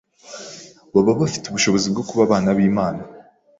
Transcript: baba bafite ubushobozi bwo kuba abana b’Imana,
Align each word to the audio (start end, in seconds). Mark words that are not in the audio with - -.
baba 0.93 1.11
bafite 1.21 1.45
ubushobozi 1.47 1.87
bwo 1.93 2.03
kuba 2.07 2.21
abana 2.27 2.49
b’Imana, 2.57 3.01